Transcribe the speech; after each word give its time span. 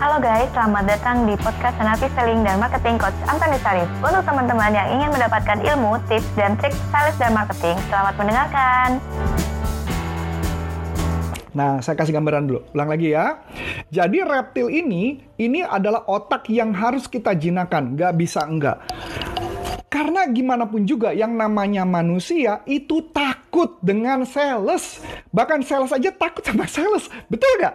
Halo 0.00 0.16
guys, 0.16 0.48
selamat 0.56 0.96
datang 0.96 1.28
di 1.28 1.36
podcast 1.36 1.76
Senapi 1.76 2.08
Selling 2.16 2.40
dan 2.40 2.56
Marketing 2.56 2.96
Coach 2.96 3.12
Antoni 3.28 3.60
Sarif. 3.60 3.84
Untuk 4.00 4.24
teman-teman 4.24 4.72
yang 4.72 4.88
ingin 4.96 5.12
mendapatkan 5.12 5.60
ilmu, 5.60 6.00
tips, 6.08 6.24
dan 6.40 6.56
trik 6.56 6.72
sales 6.88 7.12
dan 7.20 7.36
marketing, 7.36 7.76
selamat 7.92 8.16
mendengarkan. 8.16 8.96
Nah, 11.52 11.84
saya 11.84 12.00
kasih 12.00 12.16
gambaran 12.16 12.48
dulu. 12.48 12.64
Ulang 12.72 12.96
lagi 12.96 13.12
ya. 13.12 13.44
Jadi 13.92 14.24
reptil 14.24 14.72
ini, 14.72 15.20
ini 15.36 15.60
adalah 15.60 16.08
otak 16.08 16.48
yang 16.48 16.72
harus 16.72 17.04
kita 17.04 17.36
jinakan. 17.36 17.92
Nggak 17.92 18.16
bisa 18.16 18.48
enggak. 18.48 18.80
Karena 19.92 20.24
gimana 20.32 20.64
pun 20.64 20.88
juga 20.88 21.12
yang 21.12 21.36
namanya 21.36 21.84
manusia 21.84 22.64
itu 22.64 23.04
takut 23.12 23.49
dengan 23.82 24.22
sales. 24.24 25.02
Bahkan 25.34 25.66
sales 25.66 25.90
aja 25.90 26.10
takut 26.14 26.42
sama 26.46 26.64
sales. 26.70 27.10
Betul 27.26 27.50
nggak? 27.60 27.74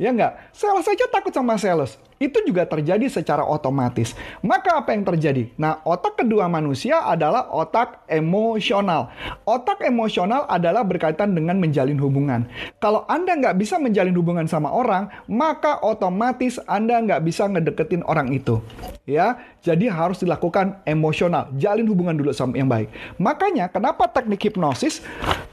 Ya 0.00 0.10
nggak? 0.10 0.32
Sales 0.56 0.88
aja 0.88 1.04
takut 1.12 1.32
sama 1.32 1.54
sales 1.60 2.00
itu 2.20 2.36
juga 2.44 2.68
terjadi 2.68 3.08
secara 3.08 3.40
otomatis. 3.40 4.12
Maka 4.44 4.76
apa 4.76 4.92
yang 4.92 5.08
terjadi? 5.08 5.48
Nah, 5.56 5.80
otak 5.88 6.20
kedua 6.20 6.52
manusia 6.52 7.00
adalah 7.00 7.48
otak 7.48 8.04
emosional. 8.12 9.08
Otak 9.48 9.80
emosional 9.88 10.44
adalah 10.44 10.84
berkaitan 10.84 11.32
dengan 11.32 11.56
menjalin 11.56 11.96
hubungan. 11.96 12.44
Kalau 12.76 13.08
Anda 13.08 13.40
nggak 13.40 13.56
bisa 13.56 13.80
menjalin 13.80 14.12
hubungan 14.12 14.44
sama 14.44 14.68
orang, 14.68 15.08
maka 15.32 15.80
otomatis 15.80 16.60
Anda 16.68 17.00
nggak 17.00 17.24
bisa 17.24 17.48
ngedeketin 17.48 18.04
orang 18.04 18.36
itu. 18.36 18.60
Ya, 19.08 19.40
jadi 19.64 19.88
harus 19.88 20.20
dilakukan 20.20 20.84
emosional. 20.84 21.48
Jalin 21.56 21.88
hubungan 21.88 22.20
dulu 22.20 22.36
sama 22.36 22.52
yang 22.60 22.68
baik. 22.68 22.92
Makanya, 23.16 23.72
kenapa 23.72 24.04
teknik 24.12 24.44
hipnosis 24.44 25.00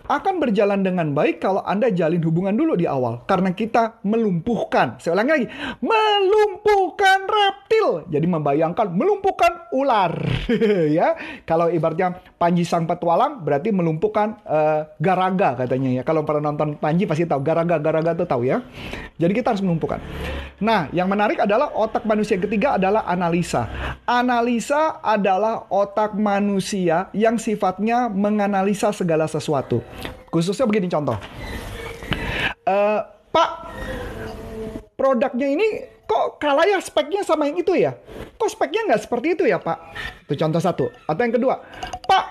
akan 0.08 0.40
berjalan 0.40 0.82
dengan 0.82 1.12
baik 1.12 1.44
kalau 1.44 1.60
Anda 1.68 1.92
jalin 1.92 2.24
hubungan 2.24 2.56
dulu 2.56 2.80
di 2.80 2.88
awal. 2.88 3.28
Karena 3.28 3.52
kita 3.52 4.00
melumpuhkan. 4.08 4.98
Saya 5.04 5.20
ulangi 5.20 5.32
lagi. 5.36 5.48
Melumpuhkan 5.84 7.28
reptil. 7.28 7.88
Jadi 8.08 8.28
membayangkan 8.28 8.88
melumpuhkan 8.96 9.68
ular. 9.76 10.16
ya. 10.98 11.14
Kalau 11.44 11.68
ibaratnya 11.68 12.24
Panji 12.40 12.64
Sang 12.64 12.88
Petualang 12.88 13.44
berarti 13.44 13.76
melumpuhkan 13.76 14.40
uh, 14.48 14.88
garaga 14.98 15.60
katanya 15.60 16.02
ya. 16.02 16.04
Kalau 16.08 16.24
pernah 16.24 16.56
nonton 16.56 16.80
Panji 16.80 17.04
pasti 17.04 17.28
tahu. 17.28 17.44
Garaga, 17.44 17.76
garaga 17.78 18.16
itu 18.16 18.24
tahu 18.24 18.48
ya. 18.48 18.64
Jadi 19.20 19.32
kita 19.36 19.52
harus 19.52 19.64
melumpuhkan. 19.64 20.00
Nah, 20.64 20.88
yang 20.96 21.12
menarik 21.12 21.44
adalah 21.44 21.70
otak 21.76 22.08
manusia 22.08 22.40
yang 22.40 22.46
ketiga 22.48 22.80
adalah 22.80 23.04
analisa. 23.06 23.68
Analisa 24.08 25.04
adalah 25.04 25.68
otak 25.68 26.16
manusia 26.16 27.12
yang 27.12 27.36
sifatnya 27.36 28.08
menganalisa 28.08 28.96
segala 28.96 29.28
sesuatu. 29.28 29.47
Khususnya 30.28 30.68
begini 30.68 30.92
contoh. 30.92 31.16
Uh, 32.68 33.00
Pak, 33.32 33.50
produknya 35.00 35.48
ini 35.48 35.68
kok 36.04 36.42
kalah 36.42 36.68
ya 36.68 36.80
speknya 36.82 37.22
sama 37.24 37.48
yang 37.48 37.62
itu 37.62 37.78
ya? 37.78 37.96
Kok 38.36 38.50
speknya 38.50 38.92
nggak 38.92 39.02
seperti 39.06 39.28
itu 39.38 39.44
ya 39.46 39.62
Pak? 39.62 39.78
Itu 40.28 40.34
contoh 40.36 40.60
satu. 40.60 40.86
Atau 41.06 41.22
yang 41.24 41.36
kedua, 41.36 41.56
Pak, 42.04 42.26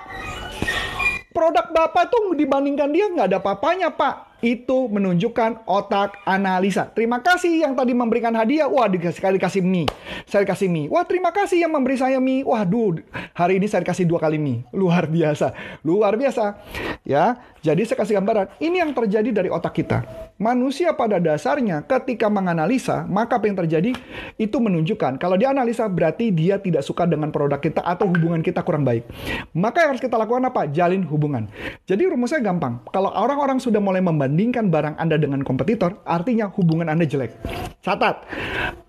produk 1.31 1.67
Bapak 1.70 2.08
tuh 2.08 2.34
dibandingkan 2.34 2.91
dia 2.91 3.06
nggak 3.12 3.28
ada 3.33 3.41
papanya 3.41 3.92
Pak 3.92 4.25
itu 4.45 4.89
menunjukkan 4.92 5.65
otak 5.65 6.20
analisa. 6.29 6.89
Terima 6.92 7.25
kasih 7.25 7.65
yang 7.65 7.73
tadi 7.73 7.97
memberikan 7.97 8.37
hadiah. 8.37 8.69
Wah, 8.69 8.89
dikasih 8.89 9.23
kali 9.23 9.39
kasih 9.41 9.65
mie. 9.65 9.89
Saya 10.29 10.45
kasih 10.45 10.69
mie. 10.69 10.92
Wah, 10.92 11.09
terima 11.09 11.33
kasih 11.33 11.65
yang 11.65 11.73
memberi 11.73 11.97
saya 11.97 12.20
mie. 12.20 12.45
Waduh, 12.45 13.01
hari 13.33 13.57
ini 13.57 13.67
saya 13.67 13.84
dikasih 13.87 14.05
dua 14.05 14.20
kali 14.20 14.37
mie. 14.37 14.69
Luar 14.77 15.09
biasa. 15.09 15.57
Luar 15.83 16.20
biasa. 16.20 16.61
Ya, 17.07 17.41
jadi 17.67 17.83
saya 17.83 17.98
kasih 17.98 18.14
gambaran. 18.22 18.62
Ini 18.62 18.86
yang 18.86 18.95
terjadi 18.95 19.42
dari 19.42 19.50
otak 19.50 19.75
kita. 19.75 20.06
Manusia 20.39 20.95
pada 20.95 21.19
dasarnya 21.19 21.83
ketika 21.83 22.31
menganalisa, 22.31 23.03
maka 23.11 23.42
apa 23.42 23.50
yang 23.50 23.58
terjadi 23.58 23.91
itu 24.39 24.56
menunjukkan 24.62 25.19
kalau 25.19 25.34
dia 25.34 25.50
analisa 25.50 25.91
berarti 25.91 26.31
dia 26.31 26.62
tidak 26.62 26.86
suka 26.86 27.11
dengan 27.11 27.34
produk 27.34 27.58
kita 27.58 27.83
atau 27.83 28.06
hubungan 28.06 28.39
kita 28.47 28.62
kurang 28.62 28.86
baik. 28.86 29.03
Maka 29.50 29.83
yang 29.83 29.98
harus 29.98 30.05
kita 30.05 30.14
lakukan 30.14 30.47
apa? 30.47 30.70
Jalin 30.70 31.02
hubungan. 31.11 31.51
Jadi 31.90 32.07
rumusnya 32.07 32.39
gampang. 32.39 32.86
Kalau 32.95 33.11
orang-orang 33.11 33.58
sudah 33.58 33.83
mulai 33.83 33.98
membandingkan 33.98 34.70
barang 34.70 34.95
Anda 35.02 35.19
dengan 35.19 35.42
kompetitor, 35.42 35.98
artinya 36.07 36.46
hubungan 36.55 36.86
Anda 36.86 37.02
jelek. 37.08 37.35
Catat, 37.83 38.23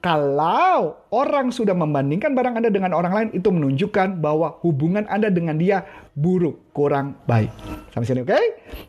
kalau 0.03 0.99
orang 1.09 1.49
sudah 1.49 1.73
membandingkan 1.73 2.35
barang 2.37 2.59
Anda 2.59 2.69
dengan 2.69 2.93
orang 2.93 3.13
lain, 3.13 3.29
itu 3.33 3.49
menunjukkan 3.49 4.19
bahwa 4.19 4.59
hubungan 4.61 5.07
Anda 5.07 5.31
dengan 5.31 5.57
dia 5.57 5.87
buruk, 6.17 6.73
kurang 6.73 7.21
baik. 7.29 7.53
Sampai 7.93 8.09
sini, 8.09 8.25
oke? 8.25 8.33
Okay? 8.33 8.45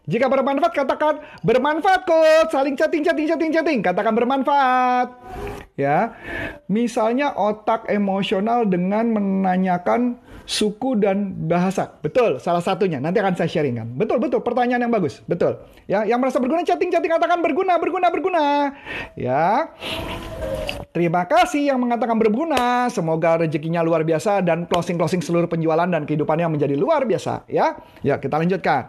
Jika 0.09 0.33
bermanfaat, 0.33 0.73
katakan 0.73 1.21
bermanfaat 1.45 2.09
kok. 2.09 2.49
Saling 2.49 2.73
chatting, 2.73 3.05
chatting, 3.05 3.29
chatting, 3.29 3.53
chatting. 3.53 3.79
Katakan 3.85 4.17
bermanfaat. 4.17 5.09
Ya, 5.79 6.19
misalnya 6.67 7.31
otak 7.39 7.87
emosional 7.87 8.67
dengan 8.67 9.15
menanyakan 9.15 10.19
suku 10.49 10.97
dan 10.97 11.37
bahasa. 11.45 11.93
Betul, 12.01 12.41
salah 12.41 12.65
satunya. 12.65 12.97
Nanti 12.97 13.21
akan 13.21 13.37
saya 13.37 13.53
sharingkan. 13.53 13.93
Betul, 14.01 14.17
betul. 14.17 14.41
Pertanyaan 14.41 14.89
yang 14.89 14.93
bagus. 14.93 15.21
Betul. 15.29 15.61
Ya, 15.85 16.09
yang 16.09 16.19
merasa 16.25 16.41
berguna 16.41 16.65
chatting-chatting 16.65 17.13
katakan 17.13 17.45
berguna, 17.45 17.77
berguna, 17.77 18.09
berguna. 18.09 18.45
Ya. 19.13 19.77
Terima 20.89 21.29
kasih 21.29 21.69
yang 21.69 21.79
mengatakan 21.85 22.17
berguna. 22.17 22.89
Semoga 22.89 23.45
rezekinya 23.45 23.85
luar 23.85 24.09
biasa 24.09 24.41
dan 24.41 24.65
closing-closing 24.65 25.21
seluruh 25.21 25.47
penjualan 25.47 25.85
dan 25.85 26.09
kehidupannya 26.09 26.49
menjadi 26.49 26.75
luar 26.81 27.05
biasa. 27.05 27.45
Ya, 27.45 27.77
ya 28.01 28.17
kita 28.17 28.41
lanjutkan. 28.41 28.89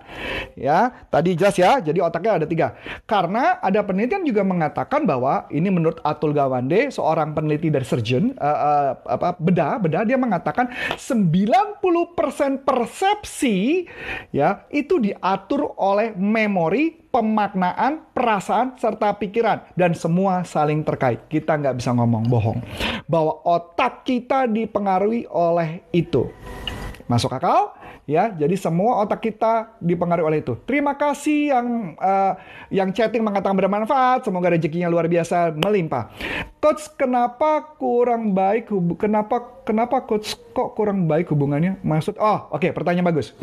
Ya, 0.55 0.95
tadi 1.11 1.35
jelas 1.35 1.59
ya. 1.59 1.83
Jadi 1.83 1.99
otaknya 1.99 2.39
ada 2.39 2.47
tiga. 2.47 2.79
Karena 3.03 3.59
ada 3.59 3.83
penelitian 3.83 4.23
juga 4.23 4.47
mengatakan 4.47 5.03
bahwa 5.03 5.44
ini 5.51 5.67
menurut 5.67 5.99
Atul 6.07 6.31
Gawande, 6.31 6.78
seorang 6.88 7.35
peneliti 7.35 7.67
dari 7.67 7.84
surgeon, 7.84 8.31
uh, 8.40 8.47
uh, 8.47 8.90
apa 9.03 9.35
bedah, 9.35 9.84
bedah 9.84 10.07
dia 10.07 10.16
mengatakan 10.16 10.72
9 10.95 11.79
90% 11.84 12.63
persepsi 12.63 13.85
ya 14.31 14.63
itu 14.72 15.01
diatur 15.01 15.73
oleh 15.75 16.13
memori, 16.16 16.94
pemaknaan, 17.09 18.13
perasaan, 18.13 18.78
serta 18.78 19.17
pikiran. 19.17 19.73
Dan 19.75 19.97
semua 19.97 20.45
saling 20.45 20.85
terkait. 20.85 21.25
Kita 21.28 21.57
nggak 21.57 21.81
bisa 21.81 21.91
ngomong 21.95 22.29
bohong. 22.29 22.59
Bahwa 23.09 23.41
otak 23.44 24.06
kita 24.06 24.46
dipengaruhi 24.46 25.25
oleh 25.29 25.81
itu. 25.91 26.29
Masuk 27.09 27.34
akal? 27.34 27.73
Ya 28.09 28.34
jadi 28.34 28.58
semua 28.58 29.06
otak 29.06 29.22
kita 29.30 29.78
dipengaruhi 29.78 30.25
oleh 30.25 30.40
itu. 30.42 30.58
Terima 30.66 30.97
kasih 30.97 31.53
yang 31.53 31.68
uh, 32.02 32.34
yang 32.74 32.90
chatting 32.90 33.22
mengatakan 33.22 33.53
bermanfaat. 33.53 34.25
Semoga 34.25 34.50
rezekinya 34.50 34.90
luar 34.90 35.06
biasa 35.06 35.53
melimpah. 35.53 36.09
Coach 36.58 36.90
kenapa 36.97 37.78
kurang 37.78 38.34
baik 38.34 38.74
kenapa 38.97 39.62
kenapa 39.62 40.02
coach 40.09 40.34
kok 40.58 40.74
kurang 40.74 41.06
baik 41.06 41.30
hubungannya? 41.30 41.78
Maksud 41.86 42.18
oh 42.18 42.50
oke 42.50 42.66
okay, 42.66 42.72
pertanyaan 42.74 43.14
bagus. 43.14 43.38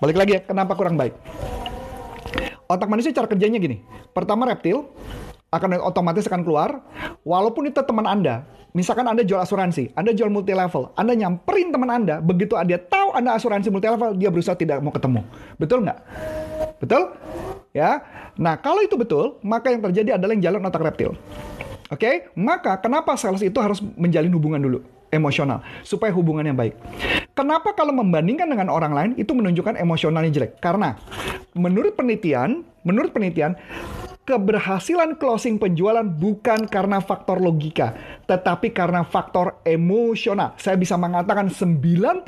Balik 0.00 0.16
lagi 0.16 0.32
ya 0.36 0.40
kenapa 0.40 0.72
kurang 0.72 0.96
baik? 0.96 1.12
Otak 2.64 2.88
manusia 2.88 3.12
cara 3.12 3.28
kerjanya 3.28 3.60
gini. 3.60 3.84
Pertama 4.16 4.48
reptil 4.48 4.88
akan 5.52 5.84
otomatis 5.84 6.24
akan 6.24 6.40
keluar. 6.40 6.80
Walaupun 7.24 7.68
itu 7.68 7.80
teman 7.84 8.08
Anda 8.08 8.48
Misalkan 8.74 9.06
Anda 9.06 9.22
jual 9.22 9.38
asuransi, 9.38 9.94
Anda 9.94 10.10
jual 10.10 10.34
multi 10.34 10.50
level, 10.50 10.90
Anda 10.98 11.14
nyamperin 11.14 11.70
teman 11.70 11.94
Anda, 11.94 12.18
begitu 12.18 12.58
dia 12.66 12.82
tahu 12.82 13.03
Anda 13.14 13.38
asuransi 13.38 13.70
multi 13.70 13.86
level, 13.86 14.18
dia 14.18 14.28
berusaha 14.28 14.58
tidak 14.58 14.82
mau 14.82 14.90
ketemu. 14.90 15.22
Betul 15.56 15.86
nggak? 15.86 15.98
Betul? 16.82 17.02
Ya. 17.70 18.02
Nah, 18.34 18.58
kalau 18.58 18.82
itu 18.82 18.98
betul, 18.98 19.38
maka 19.46 19.70
yang 19.70 19.82
terjadi 19.82 20.18
adalah 20.18 20.34
yang 20.34 20.44
jalan 20.50 20.66
otak 20.66 20.82
reptil. 20.82 21.14
Oke, 21.92 22.00
okay? 22.00 22.14
maka 22.34 22.82
kenapa 22.82 23.14
sales 23.14 23.44
itu 23.44 23.54
harus 23.62 23.78
menjalin 23.94 24.34
hubungan 24.34 24.58
dulu? 24.58 24.78
emosional 25.14 25.62
supaya 25.86 26.10
hubungannya 26.10 26.52
baik. 26.52 26.74
Kenapa 27.38 27.70
kalau 27.78 27.94
membandingkan 27.94 28.50
dengan 28.50 28.66
orang 28.66 28.92
lain 28.92 29.10
itu 29.14 29.30
menunjukkan 29.30 29.78
emosionalnya 29.78 30.34
jelek? 30.34 30.58
Karena 30.58 30.98
menurut 31.54 31.94
penelitian, 31.94 32.66
menurut 32.82 33.14
penelitian 33.14 33.54
keberhasilan 34.24 35.20
closing 35.20 35.60
penjualan 35.60 36.04
bukan 36.04 36.64
karena 36.64 36.98
faktor 37.04 37.38
logika, 37.40 37.92
tetapi 38.24 38.72
karena 38.72 39.04
faktor 39.04 39.60
emosional. 39.68 40.56
Saya 40.56 40.80
bisa 40.80 40.96
mengatakan 40.96 41.52
90% 41.52 42.24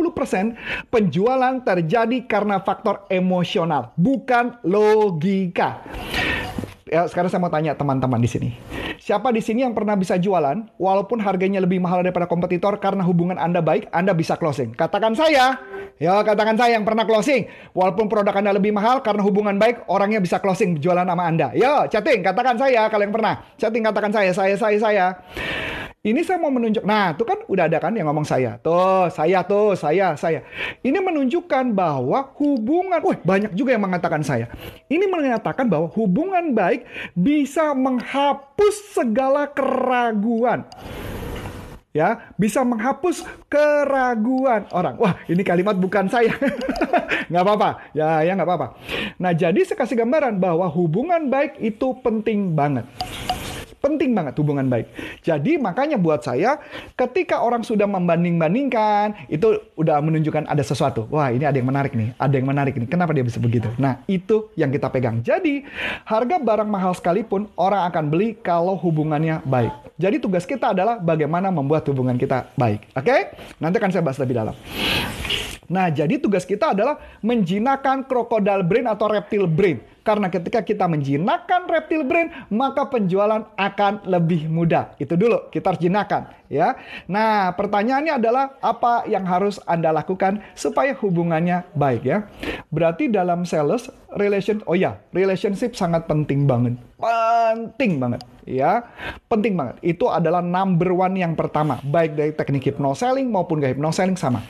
penjualan 0.92 1.54
terjadi 1.64 2.18
karena 2.28 2.60
faktor 2.60 3.08
emosional, 3.08 3.96
bukan 3.96 4.60
logika. 4.62 5.80
Ya, 6.86 7.02
sekarang 7.10 7.32
saya 7.32 7.42
mau 7.42 7.50
tanya 7.50 7.74
teman-teman 7.74 8.22
di 8.22 8.30
sini. 8.30 8.50
Siapa 9.02 9.34
di 9.34 9.42
sini 9.42 9.66
yang 9.66 9.74
pernah 9.74 9.98
bisa 9.98 10.14
jualan 10.14 10.70
walaupun 10.78 11.18
harganya 11.18 11.58
lebih 11.58 11.82
mahal 11.82 12.06
daripada 12.06 12.30
kompetitor 12.30 12.78
karena 12.78 13.02
hubungan 13.02 13.42
Anda 13.42 13.58
baik, 13.58 13.90
Anda 13.90 14.14
bisa 14.14 14.38
closing? 14.38 14.70
Katakan 14.76 15.18
saya. 15.18 15.75
Ya, 15.96 16.20
katakan 16.20 16.60
saya 16.60 16.76
yang 16.76 16.84
pernah 16.84 17.08
closing. 17.08 17.48
Walaupun 17.72 18.12
produk 18.12 18.36
Anda 18.36 18.52
lebih 18.52 18.68
mahal 18.68 19.00
karena 19.00 19.24
hubungan 19.24 19.56
baik, 19.56 19.88
orangnya 19.88 20.20
bisa 20.20 20.36
closing 20.36 20.76
jualan 20.76 21.08
sama 21.08 21.24
Anda. 21.24 21.56
Yo, 21.56 21.88
chatting, 21.88 22.20
katakan 22.20 22.60
saya 22.60 22.84
kalau 22.92 23.08
yang 23.08 23.14
pernah. 23.16 23.40
Chatting 23.56 23.80
katakan 23.80 24.12
saya, 24.12 24.30
saya, 24.36 24.54
saya, 24.60 24.76
saya. 24.76 25.06
Ini 26.06 26.22
saya 26.22 26.38
mau 26.38 26.54
menunjuk. 26.54 26.86
Nah, 26.86 27.18
itu 27.18 27.26
kan 27.26 27.42
udah 27.50 27.66
ada 27.66 27.82
kan 27.82 27.90
yang 27.96 28.06
ngomong 28.06 28.22
saya. 28.22 28.60
Tuh, 28.62 29.10
saya 29.10 29.42
tuh, 29.42 29.74
saya, 29.74 30.14
saya. 30.14 30.44
Ini 30.84 31.02
menunjukkan 31.02 31.74
bahwa 31.74 32.30
hubungan, 32.38 33.02
wah 33.02 33.18
banyak 33.26 33.56
juga 33.58 33.74
yang 33.74 33.82
mengatakan 33.82 34.22
saya. 34.22 34.46
Ini 34.86 35.02
mengatakan 35.10 35.66
bahwa 35.66 35.90
hubungan 35.96 36.54
baik 36.54 36.86
bisa 37.16 37.74
menghapus 37.74 38.94
segala 38.94 39.50
keraguan 39.50 40.62
ya 41.96 42.28
bisa 42.36 42.60
menghapus 42.60 43.24
keraguan 43.48 44.68
orang. 44.76 45.00
Wah, 45.00 45.16
ini 45.24 45.40
kalimat 45.40 45.80
bukan 45.80 46.12
saya. 46.12 46.36
nggak 47.32 47.42
apa-apa. 47.42 47.70
Ya, 47.96 48.20
ya 48.20 48.36
nggak 48.36 48.44
apa-apa. 48.44 48.66
Nah, 49.16 49.32
jadi 49.32 49.56
saya 49.64 49.80
kasih 49.80 50.04
gambaran 50.04 50.36
bahwa 50.36 50.68
hubungan 50.68 51.32
baik 51.32 51.56
itu 51.64 51.96
penting 52.04 52.52
banget. 52.52 52.84
Penting 53.76 54.18
banget 54.18 54.34
hubungan 54.42 54.66
baik. 54.66 54.90
Jadi 55.22 55.62
makanya 55.62 55.94
buat 55.94 56.18
saya 56.18 56.58
ketika 56.98 57.38
orang 57.38 57.62
sudah 57.62 57.86
membanding-bandingkan 57.86 59.30
itu 59.30 59.62
udah 59.78 60.02
menunjukkan 60.02 60.50
ada 60.50 60.58
sesuatu. 60.66 61.06
Wah 61.06 61.30
ini 61.30 61.46
ada 61.46 61.54
yang 61.54 61.70
menarik 61.70 61.94
nih, 61.94 62.10
ada 62.18 62.34
yang 62.34 62.50
menarik 62.50 62.74
nih. 62.74 62.90
Kenapa 62.90 63.14
dia 63.14 63.22
bisa 63.22 63.38
begitu? 63.38 63.70
Nah 63.78 64.02
itu 64.10 64.50
yang 64.58 64.74
kita 64.74 64.90
pegang. 64.90 65.22
Jadi 65.22 65.62
harga 66.02 66.36
barang 66.42 66.66
mahal 66.66 66.98
sekalipun 66.98 67.46
orang 67.54 67.86
akan 67.86 68.10
beli 68.10 68.34
kalau 68.42 68.74
hubungannya 68.74 69.44
baik. 69.46 69.85
Jadi 69.96 70.20
tugas 70.20 70.44
kita 70.44 70.76
adalah 70.76 71.00
bagaimana 71.00 71.48
membuat 71.48 71.88
hubungan 71.88 72.20
kita 72.20 72.52
baik. 72.52 72.92
Oke? 72.92 73.08
Okay? 73.08 73.20
Nanti 73.56 73.80
akan 73.80 73.90
saya 73.92 74.04
bahas 74.04 74.20
lebih 74.20 74.36
dalam. 74.36 74.56
Nah, 75.66 75.90
jadi 75.90 76.22
tugas 76.22 76.46
kita 76.46 76.70
adalah 76.70 77.00
menjinakkan 77.26 78.06
krokodil 78.06 78.62
brain 78.62 78.86
atau 78.86 79.10
reptil 79.10 79.50
brain. 79.50 79.82
Karena 80.06 80.30
ketika 80.30 80.62
kita 80.62 80.86
menjinakkan 80.86 81.66
reptil 81.66 82.06
brain, 82.06 82.30
maka 82.54 82.86
penjualan 82.86 83.42
akan 83.58 84.06
lebih 84.06 84.46
mudah. 84.46 84.94
Itu 85.02 85.18
dulu, 85.18 85.50
kita 85.50 85.74
harus 85.74 85.82
jinakan. 85.82 86.30
ya. 86.46 86.78
Nah, 87.10 87.50
pertanyaannya 87.58 88.14
adalah 88.14 88.54
apa 88.62 89.02
yang 89.10 89.26
harus 89.26 89.58
Anda 89.66 89.90
lakukan 89.90 90.38
supaya 90.54 90.94
hubungannya 90.94 91.66
baik 91.74 92.06
ya. 92.06 92.30
Berarti 92.70 93.10
dalam 93.10 93.42
sales, 93.42 93.90
relation, 94.14 94.62
oh 94.70 94.78
ya, 94.78 95.02
relationship 95.10 95.74
sangat 95.74 96.06
penting 96.06 96.46
banget. 96.46 96.78
Penting 97.54 98.02
banget 98.02 98.22
ya. 98.46 98.86
Penting 99.30 99.58
banget. 99.58 99.76
Itu 99.82 100.08
adalah 100.08 100.40
number 100.40 100.90
one 100.94 101.18
yang 101.18 101.34
pertama 101.34 101.82
baik 101.82 102.16
dari 102.16 102.32
teknik 102.32 102.72
hypnoselling 102.72 103.28
maupun 103.28 103.60
gak 103.60 103.76
hypnoselling 103.76 104.16
sama. 104.16 104.40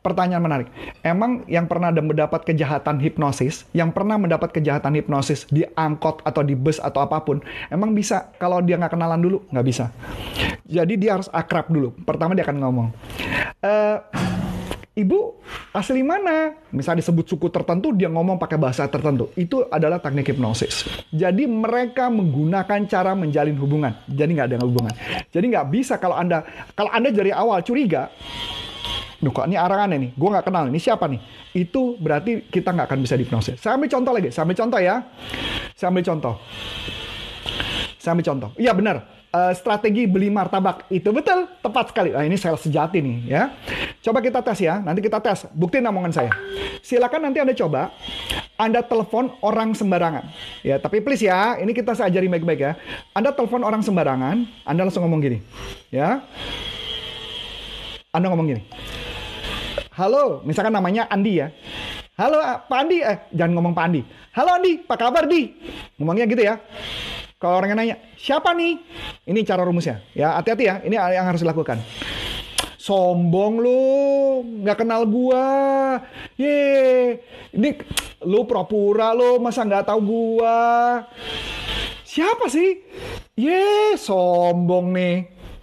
Pertanyaan 0.00 0.44
menarik 0.44 0.68
emang 1.02 1.42
yang 1.50 1.66
pernah 1.66 1.90
mendapat 1.90 2.46
kejahatan 2.46 3.02
hipnosis 3.02 3.66
yang 3.74 3.90
pernah 3.90 4.14
mendapat 4.14 4.54
kejahatan 4.54 4.94
hipnosis 4.94 5.50
di 5.50 5.66
angkot 5.74 6.22
atau 6.22 6.46
di 6.46 6.54
bus 6.54 6.78
atau 6.78 7.02
apa 7.02 7.20
pun 7.26 7.42
emang 7.72 7.90
bisa? 7.90 8.30
Kalau 8.38 8.62
dia 8.62 8.78
nggak 8.78 8.94
kenalan 8.94 9.18
dulu 9.18 9.42
nggak 9.50 9.66
bisa. 9.66 9.90
Jadi 10.66 10.94
dia 10.94 11.18
harus 11.18 11.26
akrab 11.34 11.66
dulu. 11.66 11.90
Pertama 12.06 12.38
dia 12.38 12.46
akan 12.46 12.58
ngomong 12.62 12.88
e, 13.62 13.72
Ibu 14.96 15.44
asli 15.76 16.00
mana? 16.00 16.56
Misalnya 16.72 17.04
disebut 17.04 17.28
suku 17.28 17.52
tertentu, 17.52 17.92
dia 17.92 18.08
ngomong 18.08 18.40
pakai 18.40 18.56
bahasa 18.56 18.88
tertentu. 18.88 19.28
Itu 19.36 19.68
adalah 19.68 20.00
teknik 20.00 20.32
hipnosis. 20.32 20.88
Jadi 21.12 21.44
mereka 21.44 22.08
menggunakan 22.08 22.80
cara 22.88 23.12
menjalin 23.12 23.60
hubungan. 23.60 23.92
Jadi 24.08 24.30
nggak 24.32 24.56
ada 24.56 24.64
hubungan. 24.64 24.96
Jadi 25.28 25.52
nggak 25.52 25.68
bisa 25.68 26.00
kalau 26.00 26.16
anda 26.16 26.48
kalau 26.72 26.88
anda 26.88 27.12
dari 27.12 27.28
awal 27.28 27.60
curiga, 27.60 28.08
Duh 29.16 29.32
kok 29.32 29.48
ini 29.48 29.56
orang 29.56 29.88
aneh 29.88 29.96
nih, 30.00 30.10
gue 30.12 30.28
nggak 30.28 30.44
kenal, 30.44 30.64
ini 30.68 30.76
siapa 30.80 31.08
nih? 31.08 31.20
Itu 31.56 31.96
berarti 32.00 32.48
kita 32.52 32.72
nggak 32.72 32.88
akan 32.88 33.00
bisa 33.00 33.16
hipnosis. 33.16 33.56
Saya 33.60 33.76
ambil 33.76 33.88
contoh 33.88 34.12
lagi, 34.16 34.28
saya 34.32 34.44
ambil 34.48 34.58
contoh 34.60 34.80
ya. 34.80 34.96
Saya 35.72 35.88
ambil 35.92 36.04
contoh. 36.04 36.34
Saya 37.96 38.10
ambil 38.12 38.26
contoh. 38.28 38.50
Iya 38.60 38.72
benar, 38.76 38.96
uh, 39.32 39.52
strategi 39.52 40.08
beli 40.08 40.32
martabak 40.32 40.88
itu 40.88 41.08
betul 41.12 41.48
tepat 41.60 41.92
sekali. 41.92 42.12
Nah, 42.12 42.24
ini 42.24 42.36
sales 42.40 42.60
sejati 42.64 42.98
nih 43.00 43.16
ya. 43.28 43.42
Coba 44.06 44.22
kita 44.22 44.38
tes 44.38 44.62
ya. 44.62 44.78
Nanti 44.78 45.02
kita 45.02 45.18
tes. 45.18 45.50
Buktiin 45.50 45.82
omongan 45.82 46.14
saya. 46.14 46.30
Silakan 46.78 47.26
nanti 47.26 47.42
Anda 47.42 47.58
coba. 47.58 47.90
Anda 48.54 48.86
telepon 48.86 49.34
orang 49.42 49.74
sembarangan. 49.74 50.30
Ya, 50.62 50.78
tapi 50.78 51.02
please 51.02 51.26
ya, 51.26 51.58
ini 51.58 51.74
kita 51.74 51.90
saya 51.98 52.06
ajari 52.14 52.30
baik-baik 52.30 52.60
ya. 52.62 52.78
Anda 53.18 53.34
telepon 53.34 53.66
orang 53.66 53.82
sembarangan, 53.82 54.46
Anda 54.62 54.86
langsung 54.86 55.02
ngomong 55.02 55.26
gini. 55.26 55.38
Ya. 55.90 56.22
Anda 58.14 58.30
ngomong 58.30 58.46
gini. 58.46 58.62
Halo, 59.98 60.46
misalkan 60.46 60.70
namanya 60.70 61.10
Andi 61.10 61.42
ya. 61.42 61.50
Halo 62.14 62.38
Pak 62.40 62.78
Andi, 62.86 63.02
eh 63.02 63.26
jangan 63.34 63.58
ngomong 63.58 63.74
Pak 63.74 63.84
Andi. 63.90 64.00
Halo 64.32 64.50
Andi, 64.54 64.86
apa 64.86 64.94
kabar 64.96 65.26
Di? 65.26 65.50
Ngomongnya 65.98 66.30
gitu 66.30 66.46
ya. 66.46 66.62
Kalau 67.36 67.60
orangnya 67.60 67.76
nanya, 67.76 67.96
siapa 68.16 68.56
nih? 68.56 68.80
Ini 69.28 69.44
cara 69.44 69.66
rumusnya. 69.66 70.00
Ya, 70.16 70.38
hati-hati 70.40 70.64
ya. 70.64 70.80
Ini 70.80 70.96
yang 70.96 71.28
harus 71.28 71.44
dilakukan. 71.44 71.76
Sombong 72.86 73.58
lu, 73.58 73.82
nggak 74.62 74.86
kenal 74.86 75.10
gua. 75.10 75.42
Ye, 76.38 77.18
ini 77.50 77.74
lu 78.22 78.46
pura-pura 78.46 79.10
lu, 79.10 79.42
masa 79.42 79.66
nggak 79.66 79.90
tahu 79.90 79.98
gua? 80.06 81.02
Siapa 82.06 82.46
sih? 82.46 82.78
Ye, 83.34 83.98
sombong 83.98 84.94
nih. 84.94 85.16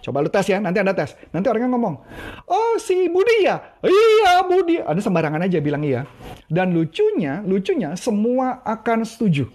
Coba 0.04 0.20
lu 0.20 0.28
tes 0.28 0.52
ya, 0.52 0.60
nanti 0.60 0.84
Anda 0.84 0.92
tes. 0.92 1.16
Nanti 1.32 1.48
orangnya 1.48 1.72
ngomong, 1.72 1.96
oh 2.44 2.76
si 2.76 3.08
Budi 3.08 3.48
ya? 3.48 3.56
Iya 3.80 4.44
Budi. 4.44 4.84
Anda 4.84 5.00
sembarangan 5.00 5.48
aja 5.48 5.64
bilang 5.64 5.80
iya. 5.80 6.04
Dan 6.44 6.76
lucunya, 6.76 7.40
lucunya 7.40 7.96
semua 7.96 8.60
akan 8.68 9.00
setuju. 9.00 9.48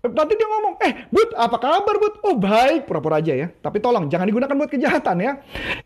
Nanti 0.00 0.32
dia 0.32 0.48
ngomong, 0.48 0.80
eh 0.80 0.92
Bud, 1.12 1.36
apa 1.36 1.60
kabar 1.60 1.96
Bud? 2.00 2.24
Oh 2.24 2.32
baik, 2.40 2.88
pura-pura 2.88 3.20
aja 3.20 3.36
ya. 3.36 3.52
Tapi 3.52 3.84
tolong, 3.84 4.08
jangan 4.08 4.24
digunakan 4.24 4.56
buat 4.56 4.72
kejahatan 4.72 5.16
ya. 5.20 5.32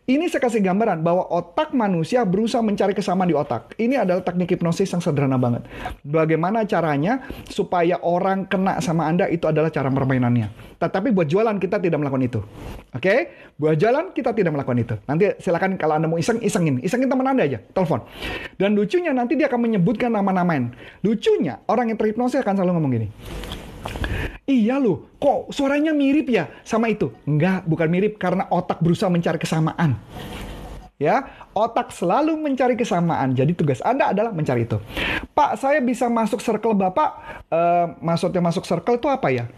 Ini 0.07 0.31
saya 0.31 0.39
kasih 0.47 0.63
gambaran 0.63 1.03
bahwa 1.03 1.27
otak 1.27 1.75
manusia 1.75 2.23
berusaha 2.23 2.63
mencari 2.63 2.95
kesamaan 2.95 3.27
di 3.27 3.35
otak. 3.35 3.75
Ini 3.75 4.07
adalah 4.07 4.23
teknik 4.23 4.55
hipnosis 4.55 4.87
yang 4.87 5.03
sederhana 5.03 5.35
banget. 5.35 5.67
Bagaimana 6.07 6.63
caranya 6.63 7.27
supaya 7.51 7.99
orang 7.99 8.47
kena 8.47 8.79
sama 8.79 9.03
Anda 9.03 9.27
itu 9.27 9.51
adalah 9.51 9.67
cara 9.67 9.91
permainannya. 9.91 10.79
Tetapi 10.79 11.11
buat 11.11 11.27
jualan 11.27 11.59
kita 11.59 11.83
tidak 11.83 11.99
melakukan 11.99 12.23
itu. 12.23 12.39
Oke? 12.95 13.35
Buat 13.59 13.75
jualan 13.75 14.15
kita 14.15 14.31
tidak 14.31 14.55
melakukan 14.55 14.79
itu. 14.79 14.95
Nanti 15.11 15.35
silakan 15.43 15.75
kalau 15.75 15.99
Anda 15.99 16.07
mau 16.07 16.15
iseng, 16.15 16.39
isengin. 16.39 16.79
Isengin 16.79 17.11
teman 17.11 17.27
Anda 17.27 17.43
aja, 17.43 17.59
telepon. 17.75 18.07
Dan 18.55 18.79
lucunya 18.79 19.11
nanti 19.11 19.35
dia 19.35 19.51
akan 19.51 19.59
menyebutkan 19.59 20.07
nama-namain. 20.15 20.71
Lucunya, 21.03 21.59
orang 21.67 21.91
yang 21.91 21.99
terhipnosis 21.99 22.39
akan 22.39 22.63
selalu 22.63 22.71
ngomong 22.79 22.91
gini. 22.95 23.07
Iya 24.45 24.77
loh, 24.77 25.09
kok 25.17 25.49
suaranya 25.49 25.89
mirip 25.89 26.29
ya 26.29 26.45
sama 26.61 26.85
itu? 26.85 27.09
Enggak, 27.25 27.65
bukan 27.65 27.89
mirip 27.89 28.21
karena 28.21 28.45
otak 28.53 28.77
berusaha 28.77 29.09
mencari 29.09 29.41
kesamaan. 29.41 29.97
Ya, 31.01 31.27
otak 31.57 31.89
selalu 31.89 32.37
mencari 32.37 32.77
kesamaan. 32.77 33.33
Jadi 33.33 33.57
tugas 33.57 33.81
Anda 33.81 34.13
adalah 34.13 34.29
mencari 34.37 34.69
itu. 34.69 34.77
Pak, 35.33 35.57
saya 35.57 35.81
bisa 35.81 36.13
masuk 36.13 36.45
circle 36.45 36.77
Bapak. 36.77 37.41
Uh, 37.49 37.97
maksudnya 38.05 38.37
masuk 38.37 38.69
circle 38.69 39.01
itu 39.01 39.09
apa 39.09 39.33
ya? 39.33 39.49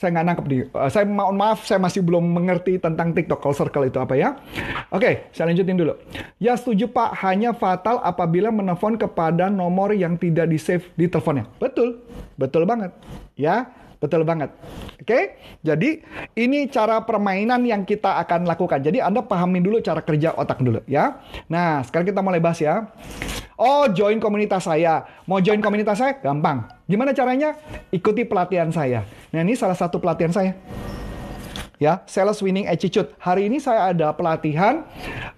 Saya 0.00 0.16
nggak 0.16 0.26
nangkep 0.32 0.46
nih. 0.48 0.60
Uh, 0.72 0.88
saya 0.88 1.04
mohon 1.04 1.36
maaf, 1.36 1.68
saya 1.68 1.76
masih 1.76 2.00
belum 2.00 2.24
mengerti 2.24 2.80
tentang 2.80 3.12
TikTok 3.12 3.36
call 3.36 3.52
circle 3.52 3.84
itu 3.84 4.00
apa 4.00 4.16
ya. 4.16 4.40
Oke, 4.88 4.96
okay, 4.96 5.14
saya 5.36 5.52
lanjutin 5.52 5.76
dulu. 5.76 5.92
Ya 6.40 6.56
setuju 6.56 6.88
Pak, 6.88 7.20
hanya 7.20 7.52
fatal 7.52 8.00
apabila 8.00 8.48
menelpon 8.48 8.96
kepada 8.96 9.52
nomor 9.52 9.92
yang 9.92 10.16
tidak 10.16 10.48
di 10.48 10.56
save 10.56 10.88
di 10.96 11.04
teleponnya. 11.04 11.44
Betul, 11.60 12.00
betul 12.40 12.64
banget. 12.64 12.96
Ya, 13.36 13.68
betul 14.00 14.24
banget. 14.24 14.48
Oke, 14.96 15.04
okay? 15.04 15.22
jadi 15.60 16.00
ini 16.32 16.72
cara 16.72 17.04
permainan 17.04 17.60
yang 17.68 17.84
kita 17.84 18.24
akan 18.24 18.48
lakukan. 18.48 18.80
Jadi 18.80 19.04
Anda 19.04 19.20
pahamin 19.20 19.60
dulu 19.60 19.84
cara 19.84 20.00
kerja 20.00 20.32
otak 20.32 20.64
dulu 20.64 20.80
ya. 20.88 21.20
Nah, 21.52 21.84
sekarang 21.84 22.08
kita 22.08 22.24
mulai 22.24 22.40
bahas 22.40 22.56
ya. 22.56 22.88
Oh, 23.60 23.84
join 23.92 24.16
komunitas 24.16 24.64
saya. 24.64 25.04
Mau 25.28 25.36
join 25.44 25.60
komunitas 25.60 26.00
saya? 26.00 26.16
Gampang. 26.16 26.64
Gimana 26.88 27.12
caranya? 27.12 27.52
Ikuti 27.92 28.24
pelatihan 28.24 28.72
saya. 28.72 29.04
Nah, 29.36 29.44
ini 29.44 29.52
salah 29.52 29.76
satu 29.76 30.00
pelatihan 30.00 30.32
saya 30.32 30.56
ya 31.80 32.04
sales 32.04 32.38
winning 32.44 32.68
attitude. 32.68 33.08
Hari 33.16 33.48
ini 33.48 33.56
saya 33.56 33.90
ada 33.90 34.12
pelatihan 34.12 34.84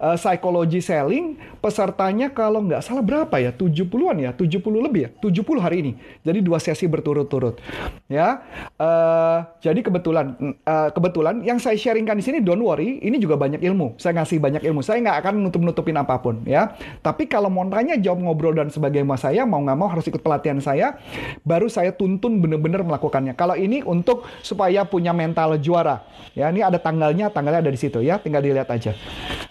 uh, 0.02 0.18
psikologi 0.18 0.82
selling. 0.82 1.38
Pesertanya 1.62 2.34
kalau 2.34 2.58
nggak 2.66 2.82
salah 2.82 3.06
berapa 3.06 3.38
ya? 3.38 3.54
70-an 3.54 4.18
ya? 4.18 4.30
70 4.34 4.66
lebih 4.82 5.00
ya? 5.06 5.10
70 5.22 5.62
hari 5.62 5.76
ini. 5.78 5.92
Jadi 6.26 6.42
dua 6.42 6.58
sesi 6.58 6.90
berturut-turut. 6.90 7.62
Ya. 8.10 8.42
Uh, 8.74 9.46
jadi 9.62 9.78
kebetulan 9.78 10.58
uh, 10.66 10.90
kebetulan 10.90 11.46
yang 11.46 11.62
saya 11.62 11.78
sharingkan 11.78 12.18
di 12.18 12.26
sini 12.26 12.38
don't 12.42 12.58
worry, 12.58 12.98
ini 12.98 13.22
juga 13.22 13.38
banyak 13.38 13.62
ilmu. 13.62 13.94
Saya 14.02 14.18
ngasih 14.18 14.42
banyak 14.42 14.66
ilmu. 14.66 14.82
Saya 14.82 14.98
nggak 15.06 15.16
akan 15.22 15.34
nutup-nutupin 15.46 15.94
apa 15.94 16.18
pun 16.18 16.42
ya. 16.42 16.74
Tapi 16.98 17.30
kalau 17.30 17.46
mau 17.46 17.62
tanya 17.70 17.94
jawab 17.94 18.26
ngobrol 18.26 18.58
dan 18.58 18.66
sebagainya 18.66 19.14
saya 19.14 19.46
mau 19.46 19.62
nggak 19.62 19.78
mau 19.78 19.86
harus 19.86 20.02
ikut 20.10 20.18
pelatihan 20.18 20.58
saya 20.58 20.98
baru 21.46 21.70
saya 21.70 21.94
tuntun 21.94 22.42
bener-bener 22.42 22.82
melakukannya. 22.82 23.38
Kalau 23.38 23.54
ini 23.54 23.86
untuk 23.86 24.26
supaya 24.42 24.82
punya 24.82 25.14
mental 25.14 25.54
juara 25.62 26.02
Ya, 26.32 26.48
ini 26.48 26.64
ada 26.64 26.80
tanggalnya, 26.80 27.28
tanggalnya 27.28 27.60
ada 27.68 27.72
di 27.72 27.80
situ 27.80 28.00
ya, 28.00 28.16
tinggal 28.16 28.40
dilihat 28.40 28.68
aja. 28.72 28.96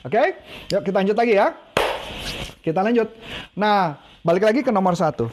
Oke, 0.02 0.18
okay? 0.18 0.28
yuk 0.74 0.82
kita 0.82 0.98
lanjut 0.98 1.18
lagi 1.18 1.34
ya. 1.38 1.54
Kita 2.62 2.82
lanjut. 2.82 3.10
Nah, 3.54 4.02
balik 4.26 4.50
lagi 4.50 4.66
ke 4.66 4.74
nomor 4.74 4.98
satu. 4.98 5.30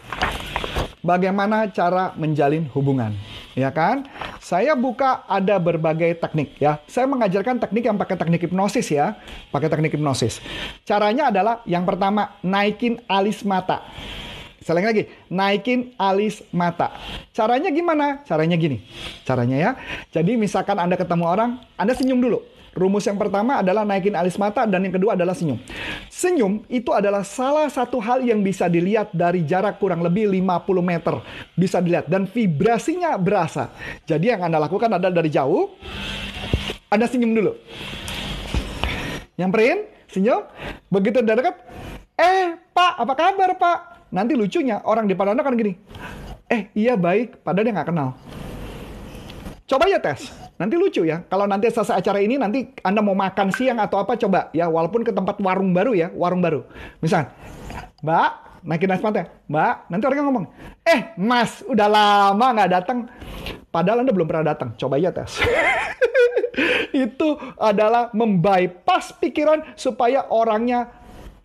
Bagaimana 1.01 1.71
cara 1.73 2.13
menjalin 2.21 2.69
hubungan, 2.77 3.17
ya 3.57 3.73
kan? 3.73 4.05
Saya 4.45 4.77
buka 4.77 5.25
ada 5.25 5.57
berbagai 5.57 6.21
teknik 6.21 6.57
ya. 6.61 6.81
Saya 6.89 7.09
mengajarkan 7.09 7.61
teknik 7.61 7.85
yang 7.85 7.97
pakai 7.97 8.17
teknik 8.17 8.49
hipnosis 8.49 8.89
ya. 8.93 9.17
Pakai 9.53 9.69
teknik 9.69 9.93
hipnosis. 9.93 10.41
Caranya 10.89 11.29
adalah 11.29 11.61
yang 11.69 11.85
pertama 11.85 12.37
naikin 12.45 13.01
alis 13.09 13.45
mata. 13.45 13.85
Saya 14.59 14.83
lagi, 14.83 15.07
naikin 15.31 15.95
alis 15.95 16.43
mata. 16.51 16.91
Caranya 17.31 17.71
gimana? 17.71 18.27
Caranya 18.27 18.59
gini. 18.59 18.83
Caranya 19.23 19.57
ya. 19.57 19.71
Jadi 20.11 20.35
misalkan 20.35 20.77
Anda 20.77 20.99
ketemu 20.99 21.25
orang, 21.25 21.51
Anda 21.79 21.95
senyum 21.95 22.19
dulu. 22.19 22.43
Rumus 22.79 23.11
yang 23.11 23.19
pertama 23.19 23.59
adalah 23.59 23.83
naikin 23.83 24.15
alis 24.15 24.39
mata 24.39 24.63
dan 24.63 24.87
yang 24.87 24.95
kedua 24.95 25.19
adalah 25.19 25.35
senyum. 25.35 25.59
Senyum 26.07 26.63
itu 26.71 26.95
adalah 26.95 27.27
salah 27.27 27.67
satu 27.67 27.99
hal 27.99 28.23
yang 28.23 28.39
bisa 28.39 28.71
dilihat 28.71 29.11
dari 29.11 29.43
jarak 29.43 29.83
kurang 29.83 29.99
lebih 29.99 30.31
50 30.31 30.79
meter. 30.79 31.19
Bisa 31.59 31.83
dilihat 31.83 32.07
dan 32.07 32.31
vibrasinya 32.31 33.19
berasa. 33.19 33.75
Jadi 34.07 34.31
yang 34.31 34.47
Anda 34.47 34.63
lakukan 34.63 34.95
adalah 34.95 35.11
dari 35.11 35.27
jauh 35.27 35.75
Anda 36.87 37.11
senyum 37.11 37.35
dulu. 37.35 37.53
Nyamperin, 39.35 39.87
senyum. 40.07 40.47
Begitu 40.87 41.19
udah 41.19 41.35
dekat, 41.35 41.57
eh 42.15 42.57
Pak, 42.71 42.93
apa 43.03 43.15
kabar 43.19 43.51
Pak? 43.59 43.98
Nanti 44.09 44.33
lucunya 44.33 44.81
orang 44.85 45.05
di 45.05 45.13
depan 45.13 45.37
Anda 45.37 45.45
kan 45.45 45.55
gini. 45.57 45.77
Eh 46.49 46.73
iya 46.73 46.97
baik, 46.97 47.45
padahal 47.45 47.65
dia 47.69 47.75
nggak 47.77 47.89
kenal. 47.93 48.17
Coba 49.69 49.85
ya 49.85 50.01
tes. 50.01 50.33
Nanti 50.57 50.75
lucu 50.81 51.05
ya. 51.05 51.23
Kalau 51.29 51.45
nanti 51.45 51.69
selesai 51.69 52.01
acara 52.01 52.19
ini 52.25 52.41
nanti 52.41 52.73
Anda 52.81 53.05
mau 53.05 53.13
makan 53.13 53.53
siang 53.53 53.79
atau 53.79 54.01
apa 54.01 54.17
coba 54.17 54.49
ya 54.57 54.67
walaupun 54.67 55.05
ke 55.05 55.13
tempat 55.13 55.37
warung 55.45 55.77
baru 55.77 55.93
ya, 55.93 56.09
warung 56.17 56.41
baru. 56.41 56.65
Misal, 57.05 57.29
Mbak, 58.01 58.31
naikin 58.65 58.91
pantai. 58.99 59.29
Mbak, 59.47 59.75
nanti 59.93 60.05
orangnya 60.09 60.25
ngomong, 60.25 60.47
"Eh, 60.83 61.01
Mas, 61.21 61.63
udah 61.69 61.87
lama 61.87 62.47
nggak 62.57 62.71
datang." 62.75 62.99
Padahal 63.69 64.03
Anda 64.03 64.11
belum 64.17 64.27
pernah 64.27 64.51
datang. 64.51 64.73
Coba 64.81 64.97
ya 64.97 65.13
tes. 65.13 65.37
Itu 67.07 67.39
adalah 67.61 68.11
membypass 68.17 69.15
pikiran 69.15 69.63
supaya 69.79 70.27
orangnya 70.33 70.98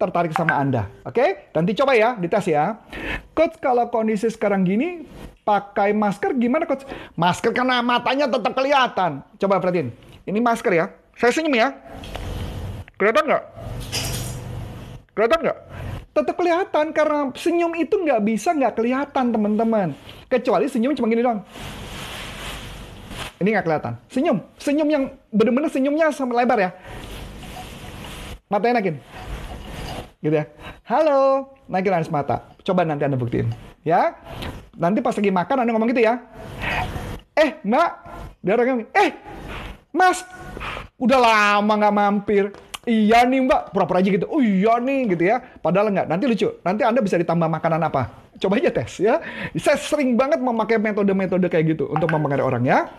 tertarik 0.03 0.35
sama 0.35 0.59
Anda. 0.59 0.91
Oke? 1.07 1.15
Okay? 1.15 1.29
Nanti 1.55 1.71
coba 1.79 1.95
ya, 1.95 2.19
dites 2.19 2.43
ya. 2.51 2.83
Coach, 3.31 3.55
kalau 3.63 3.87
kondisi 3.87 4.27
sekarang 4.27 4.67
gini, 4.67 5.07
pakai 5.47 5.95
masker 5.95 6.35
gimana 6.35 6.67
coach? 6.67 6.83
Masker 7.15 7.55
karena 7.55 7.79
matanya 7.79 8.27
tetap 8.27 8.51
kelihatan. 8.51 9.23
Coba 9.39 9.63
perhatiin. 9.63 9.95
Ini 10.27 10.39
masker 10.43 10.71
ya. 10.75 10.85
Saya 11.15 11.31
senyum 11.31 11.55
ya. 11.55 11.71
Kelihatan 12.99 13.23
nggak? 13.23 13.43
Kelihatan 15.15 15.39
nggak? 15.47 15.57
Tetap 16.13 16.35
kelihatan 16.37 16.85
karena 16.93 17.19
senyum 17.33 17.71
itu 17.79 17.95
nggak 17.97 18.21
bisa 18.27 18.51
nggak 18.51 18.73
kelihatan 18.75 19.25
teman-teman. 19.31 19.87
Kecuali 20.27 20.67
senyum 20.67 20.91
cuma 20.99 21.07
gini 21.07 21.23
doang. 21.23 21.39
Ini 23.39 23.49
nggak 23.55 23.65
kelihatan. 23.65 23.93
Senyum. 24.11 24.37
Senyum 24.59 24.87
yang 24.91 25.03
benar-benar 25.31 25.71
senyumnya 25.71 26.11
sama 26.11 26.43
lebar 26.43 26.59
ya. 26.59 26.71
Matanya 28.51 28.83
naikin 28.83 29.01
gitu 30.23 30.35
ya. 30.39 30.47
Halo, 30.87 31.51
naikin 31.67 31.91
alis 31.91 32.07
mata. 32.07 32.47
Coba 32.63 32.87
nanti 32.87 33.03
Anda 33.03 33.19
buktiin. 33.19 33.51
Ya, 33.83 34.15
nanti 34.79 35.03
pas 35.03 35.11
lagi 35.11 35.29
makan 35.29 35.67
Anda 35.67 35.71
ngomong 35.75 35.91
gitu 35.91 36.07
ya. 36.07 36.23
Eh, 37.35 37.59
Mbak, 37.67 37.89
dia 38.39 38.53
orangnya, 38.55 38.87
eh, 38.95 39.11
Mas, 39.91 40.23
udah 40.95 41.19
lama 41.19 41.73
nggak 41.75 41.93
mampir. 41.93 42.43
Iya 42.83 43.23
nih 43.23 43.47
mbak, 43.47 43.71
pura-pura 43.71 44.03
aja 44.03 44.11
gitu. 44.11 44.27
Oh 44.27 44.43
iya 44.43 44.75
nih 44.75 45.15
gitu 45.15 45.23
ya. 45.23 45.39
Padahal 45.39 45.87
nggak. 45.87 46.03
Nanti 46.03 46.27
lucu. 46.27 46.51
Nanti 46.67 46.83
Anda 46.83 46.99
bisa 46.99 47.15
ditambah 47.15 47.47
makanan 47.47 47.79
apa. 47.79 48.11
Coba 48.43 48.59
aja 48.59 48.75
tes 48.75 48.99
ya. 48.99 49.23
Saya 49.55 49.79
sering 49.79 50.19
banget 50.19 50.43
memakai 50.43 50.83
metode-metode 50.83 51.47
kayak 51.47 51.79
gitu 51.79 51.87
untuk 51.87 52.11
mempengaruhi 52.11 52.43
orang 52.43 52.63
ya. 52.67 52.91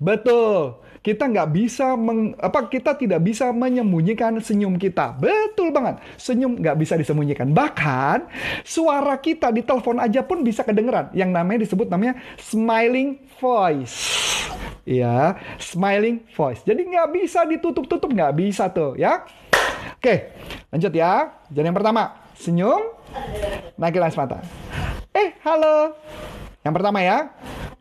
Betul 0.00 0.87
kita 1.02 1.30
nggak 1.30 1.48
bisa 1.54 1.94
meng, 1.94 2.34
apa 2.38 2.66
kita 2.66 2.94
tidak 2.98 3.20
bisa 3.22 3.50
menyembunyikan 3.54 4.36
senyum 4.42 4.76
kita. 4.76 5.14
Betul 5.18 5.70
banget. 5.70 6.02
Senyum 6.18 6.58
nggak 6.58 6.76
bisa 6.78 6.94
disembunyikan. 6.98 7.50
Bahkan 7.54 8.28
suara 8.66 9.16
kita 9.18 9.54
di 9.54 9.62
telepon 9.62 10.02
aja 10.02 10.22
pun 10.26 10.42
bisa 10.42 10.66
kedengeran. 10.66 11.10
Yang 11.14 11.30
namanya 11.34 11.58
disebut 11.64 11.86
namanya 11.88 12.18
smiling 12.38 13.22
voice. 13.38 14.26
Ya, 14.88 15.36
smiling 15.60 16.24
voice. 16.32 16.64
Jadi 16.64 16.88
nggak 16.88 17.08
bisa 17.12 17.44
ditutup-tutup, 17.44 18.08
nggak 18.08 18.34
bisa 18.34 18.72
tuh 18.72 18.96
ya. 18.96 19.28
Oke, 19.98 20.32
lanjut 20.70 20.92
ya. 20.94 21.42
Jadi 21.50 21.66
yang 21.68 21.76
pertama, 21.76 22.24
senyum, 22.38 22.96
naikin 23.76 24.00
mata. 24.00 24.38
Eh, 25.10 25.34
halo. 25.42 25.98
Yang 26.62 26.74
pertama 26.78 26.98
ya. 27.02 27.34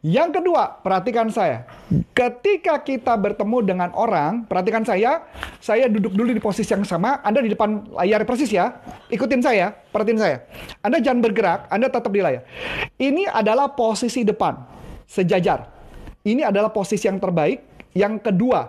Yang 0.08 0.40
kedua, 0.40 0.80
perhatikan 0.80 1.28
saya. 1.28 1.68
Ketika 2.16 2.80
kita 2.80 3.12
bertemu 3.20 3.60
dengan 3.60 3.92
orang, 3.92 4.48
perhatikan 4.48 4.88
saya, 4.88 5.28
saya 5.60 5.92
duduk 5.92 6.16
dulu 6.16 6.32
di 6.32 6.40
posisi 6.40 6.72
yang 6.72 6.88
sama, 6.88 7.20
Anda 7.28 7.44
di 7.44 7.52
depan 7.52 7.92
layar 7.92 8.24
persis 8.24 8.48
ya. 8.48 8.80
Ikutin 9.12 9.44
saya, 9.44 9.76
perhatiin 9.92 10.16
saya. 10.16 10.48
Anda 10.80 11.04
jangan 11.04 11.20
bergerak, 11.28 11.68
Anda 11.68 11.92
tetap 11.92 12.08
di 12.16 12.24
layar. 12.24 12.48
Ini 12.96 13.28
adalah 13.28 13.76
posisi 13.76 14.24
depan, 14.24 14.56
sejajar. 15.04 15.76
Ini 16.24 16.48
adalah 16.48 16.72
posisi 16.72 17.04
yang 17.04 17.20
terbaik. 17.20 17.92
Yang 17.92 18.32
kedua, 18.32 18.64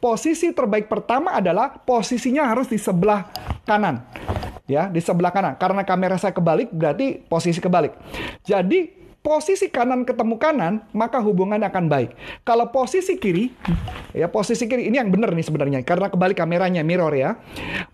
posisi 0.00 0.56
terbaik 0.56 0.88
pertama 0.88 1.36
adalah 1.36 1.84
posisinya 1.84 2.48
harus 2.48 2.72
di 2.72 2.80
sebelah 2.80 3.28
kanan. 3.68 4.08
Ya, 4.64 4.88
di 4.88 5.04
sebelah 5.04 5.36
kanan. 5.36 5.60
Karena 5.60 5.84
kamera 5.84 6.16
saya 6.16 6.32
kebalik, 6.32 6.72
berarti 6.72 7.20
posisi 7.28 7.60
kebalik. 7.60 7.92
Jadi, 8.40 9.01
posisi 9.22 9.70
kanan 9.70 10.02
ketemu 10.02 10.34
kanan, 10.36 10.82
maka 10.90 11.22
hubungan 11.22 11.62
akan 11.62 11.86
baik. 11.86 12.10
Kalau 12.42 12.68
posisi 12.74 13.14
kiri, 13.16 13.54
ya 14.10 14.26
posisi 14.26 14.66
kiri 14.66 14.90
ini 14.90 14.98
yang 14.98 15.14
benar 15.14 15.30
nih 15.30 15.46
sebenarnya, 15.46 15.80
karena 15.86 16.10
kebalik 16.10 16.36
kameranya 16.42 16.82
mirror 16.82 17.14
ya, 17.14 17.38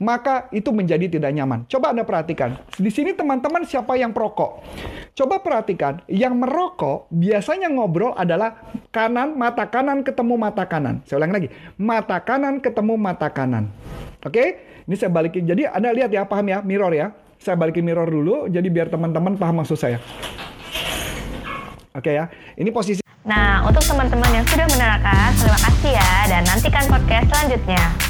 maka 0.00 0.48
itu 0.50 0.72
menjadi 0.72 1.06
tidak 1.20 1.30
nyaman. 1.36 1.68
Coba 1.68 1.92
Anda 1.92 2.08
perhatikan, 2.08 2.56
di 2.80 2.88
sini 2.88 3.12
teman-teman 3.12 3.68
siapa 3.68 3.94
yang 4.00 4.16
perokok? 4.16 4.64
Coba 5.12 5.44
perhatikan, 5.44 6.00
yang 6.08 6.32
merokok 6.40 7.12
biasanya 7.12 7.68
ngobrol 7.68 8.16
adalah 8.16 8.64
kanan, 8.88 9.36
mata 9.36 9.68
kanan 9.68 10.00
ketemu 10.00 10.34
mata 10.40 10.64
kanan. 10.64 11.04
Saya 11.04 11.20
ulang 11.20 11.36
lagi, 11.36 11.52
mata 11.76 12.16
kanan 12.24 12.64
ketemu 12.64 12.96
mata 12.96 13.28
kanan. 13.28 13.68
Oke, 14.24 14.64
ini 14.88 14.96
saya 14.96 15.12
balikin. 15.12 15.44
Jadi 15.44 15.68
Anda 15.68 15.92
lihat 15.92 16.08
ya, 16.08 16.24
paham 16.24 16.48
ya, 16.48 16.64
mirror 16.64 16.90
ya. 16.96 17.12
Saya 17.38 17.54
balikin 17.54 17.86
mirror 17.86 18.10
dulu, 18.10 18.50
jadi 18.50 18.66
biar 18.66 18.90
teman-teman 18.90 19.38
paham 19.38 19.62
maksud 19.62 19.78
saya. 19.78 20.02
Oke 21.98 22.14
ya, 22.14 22.30
ini 22.54 22.70
posisi. 22.70 23.02
Nah, 23.26 23.66
untuk 23.66 23.82
teman-teman 23.82 24.30
yang 24.30 24.46
sudah 24.46 24.70
menerangkan, 24.70 25.34
terima 25.34 25.58
kasih 25.58 25.92
ya, 25.98 26.12
dan 26.30 26.42
nantikan 26.46 26.86
podcast 26.86 27.26
selanjutnya. 27.26 28.07